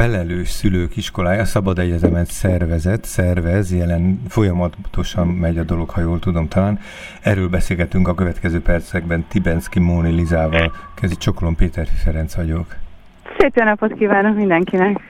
[0.00, 6.48] felelős szülők iskolája Szabad Egyetemet szervezett, szervez, jelen folyamatosan megy a dolog, ha jól tudom
[6.48, 6.78] talán.
[7.22, 10.72] Erről beszélgetünk a következő percekben Tibenszki Móni Lizával.
[10.94, 12.66] Kezi Csokolom Péter Ferenc vagyok.
[13.38, 15.00] Szép jó napot kívánok mindenkinek!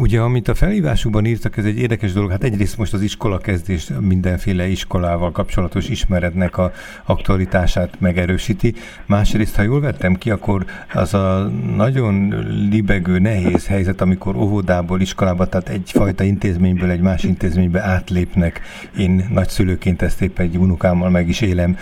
[0.00, 2.30] Ugye, amit a felhívásukban írtak, ez egy érdekes dolog.
[2.30, 6.72] Hát egyrészt most az iskola kezdés mindenféle iskolával kapcsolatos ismeretnek a
[7.04, 8.74] aktualitását megerősíti.
[9.06, 15.46] Másrészt, ha jól vettem ki, akkor az a nagyon libegő, nehéz helyzet, amikor óvodából, iskolába,
[15.46, 18.60] tehát egyfajta intézményből egy más intézménybe átlépnek.
[18.98, 21.76] Én nagyszülőként ezt éppen egy unokámmal meg is élem.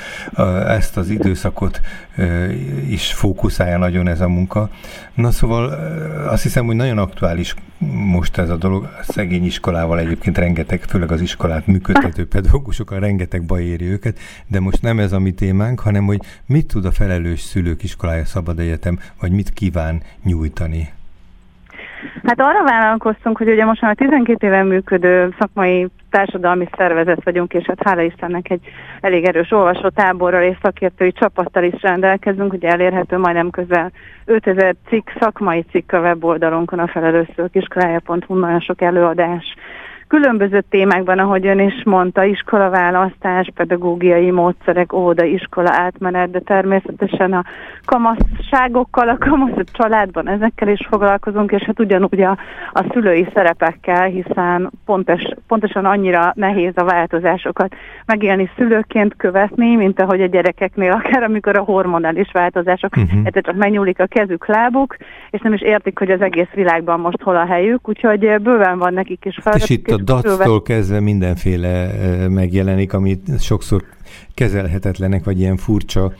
[0.66, 1.80] Ezt az időszakot
[2.88, 4.70] is fókuszálja nagyon ez a munka.
[5.14, 5.68] Na szóval
[6.28, 8.84] azt hiszem, hogy nagyon aktuális most ez a dolog.
[8.84, 14.60] A szegény iskolával egyébként rengeteg, főleg az iskolát működtető pedagógusokkal rengeteg baj éri őket, de
[14.60, 18.58] most nem ez a mi témánk, hanem hogy mit tud a felelős szülők iskolája Szabad
[18.58, 20.92] Egyetem, vagy mit kíván nyújtani.
[22.24, 27.64] Hát arra vállalkoztunk, hogy ugye most már 12 éven működő szakmai társadalmi szervezet vagyunk, és
[27.66, 28.60] hát hála Istennek egy
[29.00, 33.92] elég erős olvasótáborral és szakértői csapattal is rendelkezünk, ugye elérhető majdnem közel
[34.24, 39.54] 5000 cikk, szakmai cikk a weboldalunkon, a felelőszőkiskolája.hu, nagyon sok előadás
[40.08, 47.44] különböző témákban, ahogy ön is mondta, iskolaválasztás, pedagógiai módszerek, óvoda, iskola átmenet, de természetesen a
[47.84, 52.38] kamasságokkal, a kamasz családban ezekkel is foglalkozunk, és hát ugyanúgy a,
[52.72, 57.74] a szülői szerepekkel, hiszen pontos, pontosan annyira nehéz a változásokat
[58.06, 63.20] megélni szülőként követni, mint ahogy a gyerekeknél, akár amikor a hormonális változások, uh-huh.
[63.20, 63.38] Mhm.
[63.40, 64.96] csak megnyúlik a kezük, lábuk,
[65.30, 68.92] és nem is értik, hogy az egész világban most hol a helyük, úgyhogy bőven van
[68.92, 71.92] nekik is feladatuk a dactól kezdve mindenféle
[72.28, 73.84] megjelenik, amit sokszor
[74.34, 76.12] kezelhetetlenek, vagy ilyen furcsa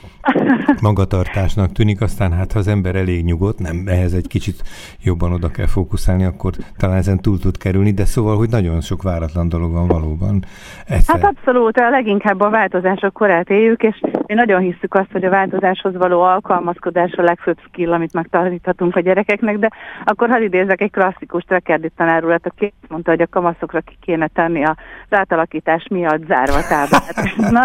[0.81, 4.63] magatartásnak tűnik, aztán hát ha az ember elég nyugodt, nem ehhez egy kicsit
[5.03, 9.03] jobban oda kell fókuszálni, akkor talán ezen túl tud kerülni, de szóval, hogy nagyon sok
[9.03, 10.45] váratlan dolog van valóban.
[10.87, 11.21] Egyszer.
[11.21, 15.31] Hát abszolút, a leginkább a változások korát éljük, és mi nagyon hiszük azt, hogy a
[15.31, 19.71] változáshoz való alkalmazkodás a legfőbb skill, amit megtaníthatunk a gyerekeknek, de
[20.05, 24.65] akkor hadd idézek egy klasszikus Trekerdi tanárulat, aki mondta, hogy a kamaszokra ki kéne tenni
[24.65, 24.77] az
[25.11, 27.15] átalakítás miatt zárva táblát.
[27.57, 27.63] Na,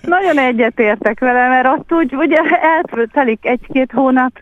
[0.00, 4.32] nagyon egyetértek vele, mert ott úgy ugye eltelik egy-két hónap,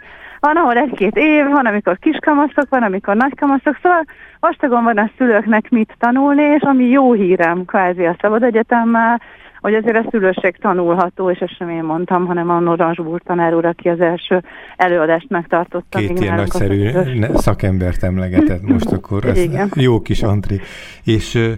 [0.40, 4.04] van, ahol egy-két év, van, amikor kiskamaszok, van, amikor nagykamaszok, szóval
[4.40, 9.20] vastagon van a szülőknek mit tanulni, és ami jó hírem kvázi a Szabad Egyetemmel,
[9.60, 13.64] hogy azért a szülőség tanulható, és ezt sem én mondtam, hanem a Noranzsbúr tanár úr,
[13.64, 14.42] aki az első
[14.76, 15.98] előadást megtartotta.
[15.98, 16.90] Két ilyen nagyszerű
[17.34, 19.70] szakembert emlegetett most akkor, ez Igen.
[19.74, 20.60] jó kis Antri.
[21.04, 21.52] És uh,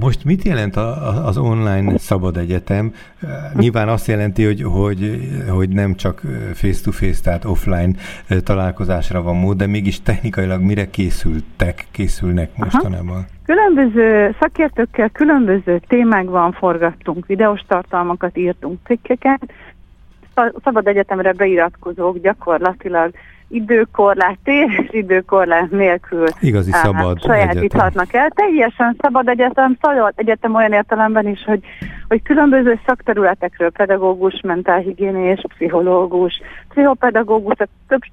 [0.00, 2.92] most mit jelent a, a, az online szabad egyetem?
[3.22, 3.30] Uh,
[3.60, 6.22] nyilván azt jelenti, hogy, hogy, hogy nem csak
[6.54, 7.92] face-to-face, tehát offline
[8.44, 13.16] találkozásra van mód, de mégis technikailag mire készültek, készülnek mostanában?
[13.16, 13.34] Aha.
[13.46, 19.40] Különböző szakértőkkel különböző témákban forgattunk videós tartalmakat, írtunk cikkeket.
[20.64, 23.14] Szabad Egyetemre beiratkozók gyakorlatilag
[23.48, 28.20] időkorlát, és időkorlát nélkül Igazi szabad sajátíthatnak egyetem.
[28.20, 28.30] el.
[28.30, 31.60] Teljesen szabad egyetem, szabad egyetem olyan értelemben is, hogy,
[32.08, 37.56] hogy különböző szakterületekről, pedagógus, mentálhigiénés, pszichológus, pszichopedagógus,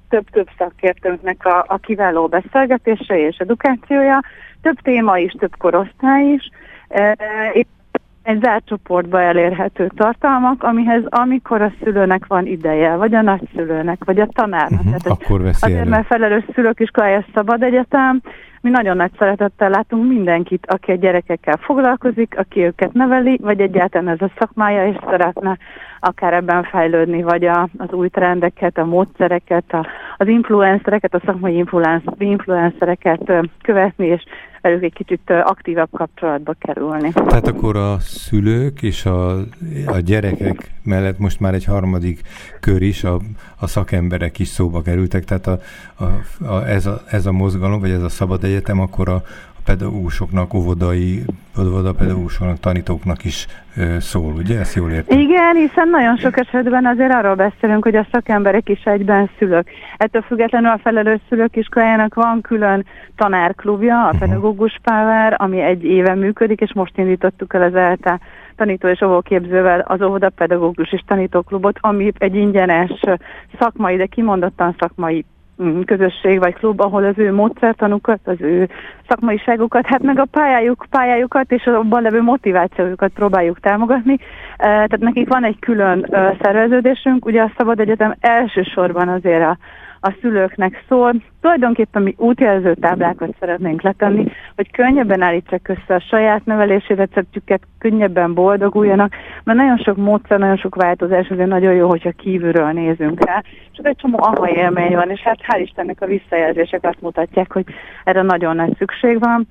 [0.08, 4.20] több-több szakértőnknek a, a kiváló beszélgetése és edukációja,
[4.62, 6.50] több téma is, több korosztály is,
[6.88, 7.16] e,
[8.24, 14.20] egy zárt csoportba elérhető tartalmak, amihez amikor a szülőnek van ideje, vagy a nagyszülőnek, vagy
[14.20, 14.80] a tanárnak.
[14.80, 18.22] Uh-huh, Tehát akkor veszi Azért, mert felelős szülők iskolája szabad egyetem,
[18.64, 24.08] mi nagyon nagy szeretettel látunk mindenkit, aki a gyerekekkel foglalkozik, aki őket neveli, vagy egyáltalán
[24.08, 25.58] ez a szakmája, és szeretne
[26.00, 29.86] akár ebben fejlődni, vagy a, az új trendeket, a módszereket, a,
[30.16, 31.64] az influencereket, a szakmai
[32.18, 33.32] influencereket
[33.62, 34.22] követni, és
[34.64, 37.12] velük egy kicsit aktívabb kapcsolatba kerülni.
[37.12, 39.36] Tehát akkor a szülők és a,
[39.86, 42.20] a gyerekek mellett most már egy harmadik
[42.60, 43.20] kör is, a,
[43.60, 45.58] a szakemberek is szóba kerültek, tehát a,
[45.94, 46.04] a,
[46.44, 49.22] a, ez, a, ez a mozgalom, vagy ez a szabad egyetem, akkor a,
[49.64, 51.24] pedagógusoknak, óvodai,
[51.98, 53.46] pedagógusoknak, tanítóknak is
[53.98, 54.58] szól, ugye?
[54.58, 55.18] Ezt jól értem?
[55.18, 59.70] Igen, hiszen nagyon sok esetben azért arról beszélünk, hogy a szakemberek is egyben szülők.
[59.96, 62.86] Ettől függetlenül a felelős szülők iskolájának van külön
[63.16, 64.20] tanárklubja, a uh-huh.
[64.20, 68.20] pedagógus Power, ami egy éve működik, és most indítottuk el az ELTE
[68.56, 73.00] tanító és óvóképzővel az óvoda pedagógus és tanítóklubot, ami egy ingyenes
[73.58, 75.24] szakmai, de kimondottan szakmai
[75.84, 78.68] közösség vagy klub, ahol az ő módszertanukat, az ő
[79.08, 84.18] szakmaiságukat, hát meg a pályájuk, pályájukat és abban levő motivációjukat próbáljuk támogatni.
[84.56, 86.06] Tehát nekik van egy külön
[86.42, 89.58] szerveződésünk, ugye a Szabad Egyetem elsősorban azért a,
[90.00, 91.14] a szülőknek szól,
[91.44, 98.34] tulajdonképpen mi útjelző táblákat szeretnénk letenni, hogy könnyebben állítsák össze a saját nevelési receptjüket, könnyebben
[98.34, 99.12] boldoguljanak,
[99.44, 103.42] mert nagyon sok módszer, nagyon sok változás, azért nagyon jó, hogyha kívülről nézünk rá.
[103.72, 107.64] Csak egy csomó aha élmény van, és hát hál' Istennek a visszajelzések azt mutatják, hogy
[108.04, 109.46] erre nagyon nagy szükség van.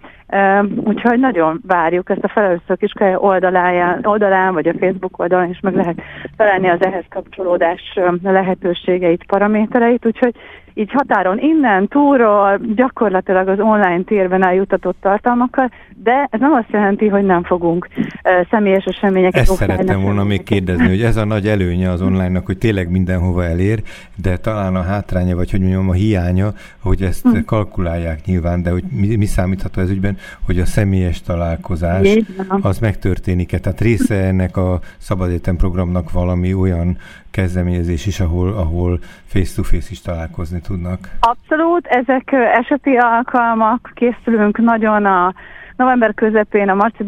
[0.83, 5.75] Úgyhogy nagyon várjuk ezt a felelőszök is oldalán, oldalán, vagy a Facebook oldalon is meg
[5.75, 6.01] lehet
[6.37, 10.35] találni az ehhez kapcsolódás lehetőségeit, paramétereit, úgyhogy
[10.73, 15.71] így határon innen, túlról, gyakorlatilag az online térben eljutatott tartalmakkal,
[16.03, 19.41] de ez nem azt jelenti, hogy nem fogunk uh, személyes eseményeket.
[19.41, 23.43] Ezt szerettem volna még kérdezni, hogy ez a nagy előnye az online-nak, hogy tényleg mindenhova
[23.43, 23.81] elér,
[24.15, 27.39] de talán a hátránya, vagy hogy mondjam, a hiánya, hogy ezt hm.
[27.45, 32.17] kalkulálják nyilván, de hogy mi, mi számítható ez ügyben, hogy a személyes találkozás
[32.61, 33.59] az megtörténik-e?
[33.59, 36.97] Tehát része ennek a Szabad programnak valami olyan
[37.31, 40.99] kezdeményezés is, ahol, ahol face-to-face is találkozni tudnak?
[41.19, 45.33] Abszolút, ezek eseti alkalmak, készülünk nagyon a
[45.75, 47.03] november közepén a Marci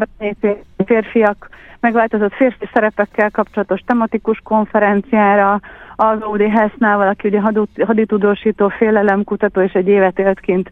[0.84, 1.48] férfiak
[1.80, 5.60] megváltozott férfi szerepekkel kapcsolatos tematikus konferenciára,
[5.96, 7.40] az Audi Hessnával, aki ugye
[7.86, 10.70] haditudósító, félelemkutató, és egy évet élt kint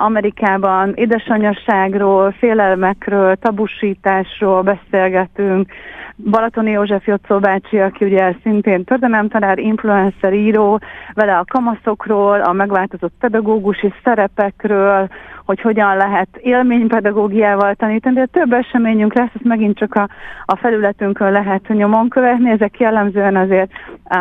[0.00, 5.72] Amerikában, édesanyasságról, félelmekről, tabusításról beszélgetünk,
[6.24, 10.80] Balatoni József Jocó bácsi, aki ugye szintén történelemtanár, influencer, író,
[11.14, 15.08] vele a kamaszokról, a megváltozott pedagógusi szerepekről,
[15.44, 20.08] hogy hogyan lehet élménypedagógiával tanítani, de több eseményünk lesz, ezt megint csak a,
[20.44, 23.70] a felületünkön lehet nyomon követni, ezek jellemzően azért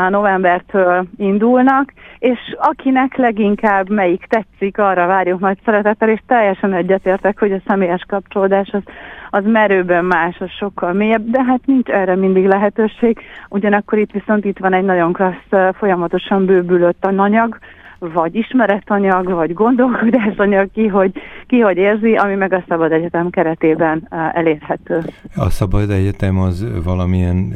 [0.10, 7.52] novembertől indulnak, és akinek leginkább melyik tetszik, arra várjuk nagy szeretettel, és teljesen egyetértek, hogy
[7.52, 8.82] a személyes kapcsolódás az,
[9.30, 13.20] az merőben más, az sokkal mélyebb, de hát nincs erre mindig lehetőség,
[13.50, 17.58] ugyanakkor itt viszont itt van egy nagyon klassz, folyamatosan bővülő tananyag,
[18.00, 21.12] vagy ismeretanyag, vagy gondolkodásanyag, ki hogy,
[21.48, 25.02] ki hogy érzi, ami meg a Szabad Egyetem keretében elérhető.
[25.36, 27.50] A Szabad Egyetem az valamilyen,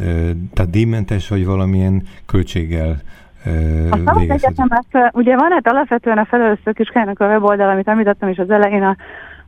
[0.53, 2.95] tehát díjmentes, vagy valamilyen költséggel
[3.89, 8.37] a Szabad Egyetemet, ugye van hát alapvetően a felelőszök iskának a weboldal, amit említettem is
[8.37, 8.95] az elején, a,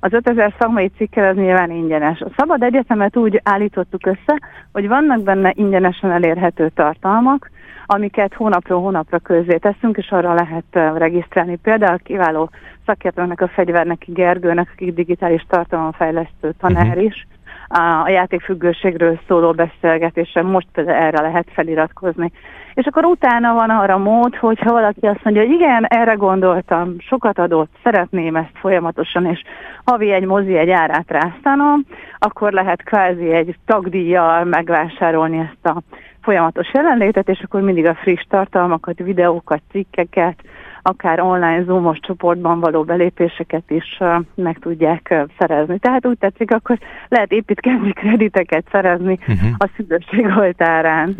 [0.03, 2.19] az 5000 szakmai cikkel az nyilván ingyenes.
[2.19, 4.39] A Szabad Egyetemet úgy állítottuk össze,
[4.71, 7.49] hogy vannak benne ingyenesen elérhető tartalmak,
[7.85, 11.55] amiket hónapról hónapra közzé teszünk, és arra lehet regisztrálni.
[11.55, 12.49] Például kiváló
[12.85, 17.03] szakértőnek a fegyverneki Gergőnek, aki digitális tartalomfejlesztő tanár uh-huh.
[17.03, 17.27] is,
[17.73, 22.31] a játékfüggőségről szóló beszélgetésre most erre lehet feliratkozni.
[22.73, 27.39] És akkor utána van arra mód, hogyha valaki azt mondja, hogy igen, erre gondoltam, sokat
[27.39, 29.43] adott, szeretném ezt folyamatosan, és
[29.85, 31.85] havi egy mozi egy árát rásztanom,
[32.17, 35.81] akkor lehet kvázi egy tagdíjjal megvásárolni ezt a
[36.21, 40.35] folyamatos jelenlétet, és akkor mindig a friss tartalmakat, videókat, cikkeket,
[40.83, 43.99] akár online zoomos csoportban való belépéseket is
[44.35, 45.79] meg tudják szerezni.
[45.79, 49.49] Tehát úgy tetszik, akkor lehet építkezni krediteket szerezni uh-huh.
[49.57, 51.15] a szülőség oltárán.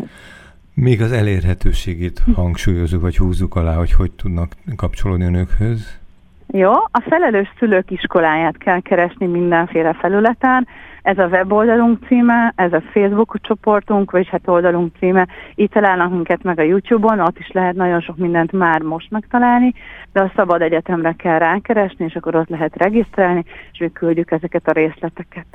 [0.74, 6.02] Még az elérhetőségét hangsúlyozunk, vagy húzzuk alá, hogy hogy tudnak kapcsolódni a nőkhöz?
[6.46, 10.66] Jó, a felelős szülők iskoláját kell keresni mindenféle felületen.
[11.02, 15.28] Ez a weboldalunk címe, ez a Facebook csoportunk, vagy hát oldalunk címe.
[15.54, 19.72] Itt találnak minket meg a YouTube-on, ott is lehet nagyon sok mindent már most megtalálni,
[20.12, 24.68] de a Szabad Egyetemre kell rákeresni, és akkor ott lehet regisztrálni, és mi küldjük ezeket
[24.68, 25.46] a részleteket.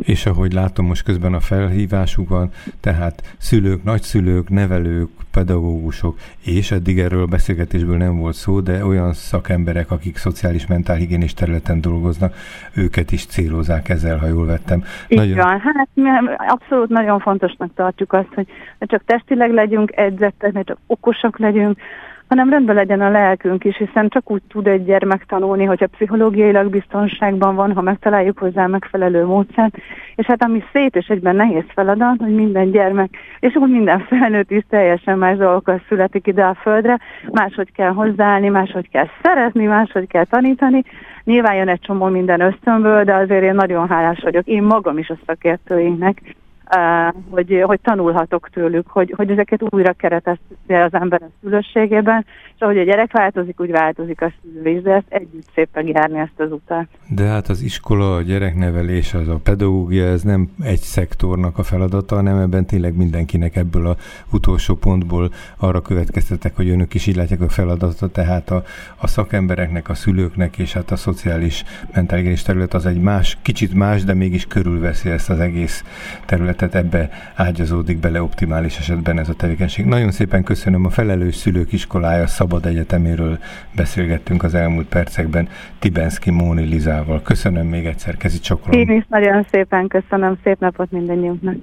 [0.00, 6.98] És ahogy látom, most közben a felhívásuk van, tehát szülők, nagyszülők, nevelők, pedagógusok, és eddig
[6.98, 12.34] erről beszélgetésből nem volt szó, de olyan szakemberek, akik szociális mentálhigiénés területen dolgoznak,
[12.74, 14.84] őket is célozzák ezzel, ha jól vettem.
[15.08, 15.36] Így nagyon...
[15.36, 16.08] van, hát mi
[16.48, 18.46] abszolút nagyon fontosnak tartjuk azt, hogy
[18.78, 21.78] ne csak testileg legyünk edzettek, ne csak okosak legyünk,
[22.28, 26.70] hanem rendben legyen a lelkünk is, hiszen csak úgy tud egy gyermek tanulni, hogyha pszichológiailag
[26.70, 29.76] biztonságban van, ha megtaláljuk hozzá megfelelő módszert,
[30.14, 34.50] és hát ami szét és egyben nehéz feladat, hogy minden gyermek, és úgy minden felnőtt
[34.50, 36.98] is teljesen más dolgokkal születik ide a földre,
[37.30, 40.82] máshogy kell hozzáállni, máshogy kell szeretni, máshogy kell tanítani,
[41.24, 45.08] Nyilván jön egy csomó minden ösztönből, de azért én nagyon hálás vagyok, én magam is
[45.08, 46.34] a szakértőinknek,
[47.30, 52.78] hogy, hogy tanulhatok tőlük, hogy, hogy ezeket újra keretezte az ember a szülőségében, és ahogy
[52.78, 56.86] a gyerek változik, úgy változik a szülő de ezt együtt szépen járni ezt az utat.
[57.08, 62.14] De hát az iskola, a gyereknevelés, az a pedagógia, ez nem egy szektornak a feladata,
[62.14, 63.96] hanem ebben tényleg mindenkinek ebből a
[64.32, 68.62] utolsó pontból arra következtetek, hogy önök is így látják a feladatot, tehát a,
[68.96, 74.04] a szakembereknek, a szülőknek és hát a szociális mentális terület az egy más, kicsit más,
[74.04, 75.84] de mégis körülveszi ezt az egész
[76.26, 79.84] területet tehát ebbe ágyazódik bele optimális esetben ez a tevékenység.
[79.84, 83.38] Nagyon szépen köszönöm a Felelős Szülők Iskolája Szabad Egyeteméről
[83.76, 87.22] beszélgettünk az elmúlt percekben Tibenszki Móni Lizával.
[87.22, 88.80] Köszönöm még egyszer, kezi csokolom.
[88.80, 91.56] Én is nagyon szépen köszönöm, szép napot mindannyiunknak.